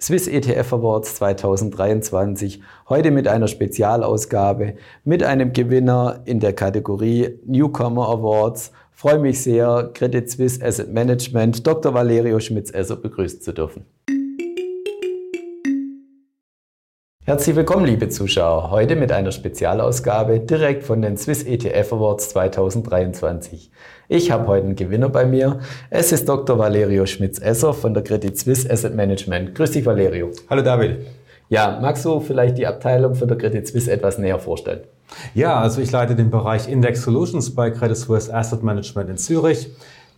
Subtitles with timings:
[0.00, 2.62] Swiss ETF Awards 2023.
[2.88, 8.72] Heute mit einer Spezialausgabe, mit einem Gewinner in der Kategorie Newcomer Awards.
[8.92, 11.92] Freue mich sehr, Credit Suisse Asset Management, Dr.
[11.92, 13.84] Valerio Schmitz-Esser begrüßen zu dürfen.
[17.26, 23.70] Herzlich willkommen, liebe Zuschauer, heute mit einer Spezialausgabe direkt von den Swiss ETF Awards 2023.
[24.08, 25.60] Ich habe heute einen Gewinner bei mir.
[25.90, 26.58] Es ist Dr.
[26.58, 29.54] Valerio Schmitz-Esser von der Credit Suisse Asset Management.
[29.54, 30.30] Grüß dich, Valerio.
[30.48, 31.06] Hallo, David.
[31.50, 34.80] Ja, magst du vielleicht die Abteilung von der Credit Suisse etwas näher vorstellen?
[35.34, 39.68] Ja, also ich leite den Bereich Index Solutions bei Credit Suisse Asset Management in Zürich.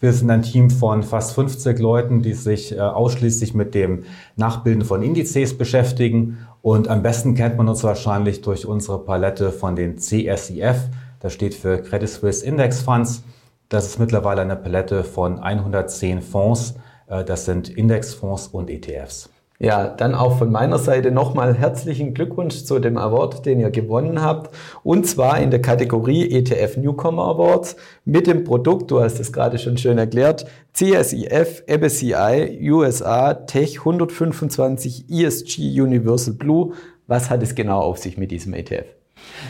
[0.00, 4.04] Wir sind ein Team von fast 50 Leuten, die sich äh, ausschließlich mit dem
[4.36, 6.46] Nachbilden von Indizes beschäftigen.
[6.62, 10.88] Und am besten kennt man uns wahrscheinlich durch unsere Palette von den CSIF.
[11.20, 13.22] Das steht für Credit Suisse Index Funds.
[13.68, 16.74] Das ist mittlerweile eine Palette von 110 Fonds.
[17.06, 19.30] Äh, das sind Indexfonds und ETFs.
[19.60, 24.22] Ja, dann auch von meiner Seite nochmal herzlichen Glückwunsch zu dem Award, den ihr gewonnen
[24.22, 24.54] habt.
[24.84, 27.74] Und zwar in der Kategorie ETF Newcomer Awards
[28.04, 35.06] mit dem Produkt, du hast es gerade schon schön erklärt, CSIF MSCI USA Tech 125
[35.10, 36.74] ESG Universal Blue.
[37.08, 38.86] Was hat es genau auf sich mit diesem ETF?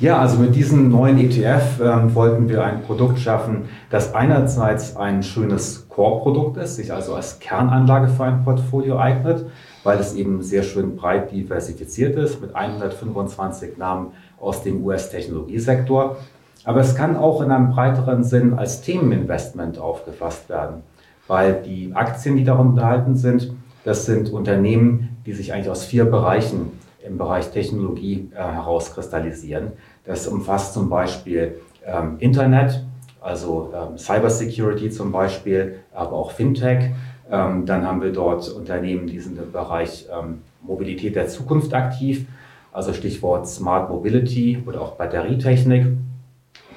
[0.00, 5.22] Ja, also mit diesem neuen ETF ähm, wollten wir ein Produkt schaffen, das einerseits ein
[5.22, 9.46] schönes Core-Produkt ist, sich also als Kernanlage für ein Portfolio eignet,
[9.84, 16.16] weil es eben sehr schön breit diversifiziert ist mit 125 Namen aus dem US-Technologiesektor.
[16.64, 20.82] Aber es kann auch in einem breiteren Sinn als Themeninvestment aufgefasst werden,
[21.26, 23.52] weil die Aktien, die darum enthalten sind,
[23.84, 26.70] das sind Unternehmen, die sich eigentlich aus vier Bereichen
[27.04, 29.72] im Bereich Technologie äh, herauskristallisieren.
[30.04, 32.84] Das umfasst zum Beispiel ähm, Internet,
[33.20, 36.90] also ähm, Cybersecurity zum Beispiel, aber auch Fintech.
[37.32, 42.26] Ähm, dann haben wir dort Unternehmen, die sind im Bereich ähm, Mobilität der Zukunft aktiv,
[42.72, 45.86] also Stichwort Smart Mobility oder auch Batterietechnik.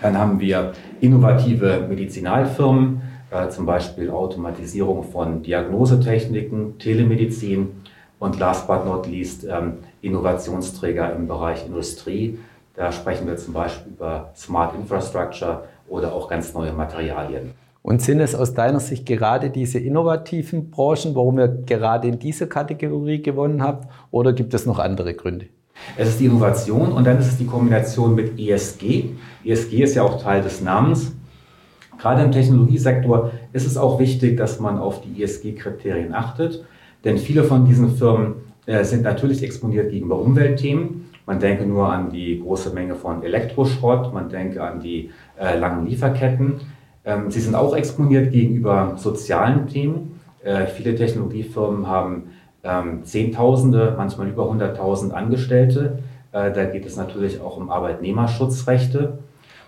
[0.00, 3.02] Dann haben wir innovative Medizinalfirmen,
[3.32, 7.70] äh, zum Beispiel Automatisierung von Diagnosetechniken, Telemedizin
[8.20, 12.38] und last but not least ähm, Innovationsträger im Bereich Industrie.
[12.76, 17.63] Da sprechen wir zum Beispiel über Smart Infrastructure oder auch ganz neue Materialien.
[17.86, 22.46] Und sind es aus deiner Sicht gerade diese innovativen Branchen, warum ihr gerade in dieser
[22.46, 25.48] Kategorie gewonnen habt, oder gibt es noch andere Gründe?
[25.98, 29.10] Es ist die Innovation und dann ist es die Kombination mit ESG.
[29.44, 31.14] ESG ist ja auch Teil des Namens.
[31.98, 36.64] Gerade im Technologiesektor ist es auch wichtig, dass man auf die ESG-Kriterien achtet,
[37.04, 41.10] denn viele von diesen Firmen äh, sind natürlich exponiert gegenüber Umweltthemen.
[41.26, 45.86] Man denke nur an die große Menge von Elektroschrott, man denke an die äh, langen
[45.86, 46.62] Lieferketten.
[47.04, 50.20] Ähm, sie sind auch exponiert gegenüber sozialen Themen.
[50.42, 52.30] Äh, viele Technologiefirmen haben
[52.62, 55.98] ähm, Zehntausende, manchmal über 100.000 Angestellte.
[56.32, 59.18] Äh, da geht es natürlich auch um Arbeitnehmerschutzrechte.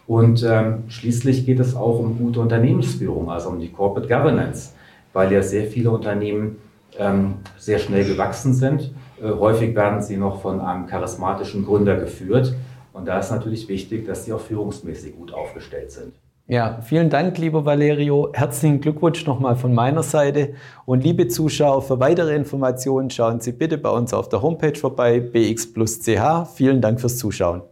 [0.06, 4.72] Und ähm, schließlich geht es auch um gute Unternehmensführung, also um die Corporate Governance,
[5.12, 6.56] weil ja sehr viele Unternehmen
[6.98, 8.92] ähm, sehr schnell gewachsen sind.
[9.20, 12.54] Äh, häufig werden sie noch von einem charismatischen Gründer geführt.
[12.92, 16.14] Und da ist natürlich wichtig, dass sie auch führungsmäßig gut aufgestellt sind.
[16.49, 18.31] Ja, vielen Dank, lieber Valerio.
[18.33, 20.55] Herzlichen Glückwunsch nochmal von meiner Seite.
[20.84, 25.19] Und liebe Zuschauer, für weitere Informationen schauen Sie bitte bei uns auf der Homepage vorbei,
[25.19, 26.55] bxplus.ch.
[26.55, 27.62] Vielen Dank fürs Zuschauen.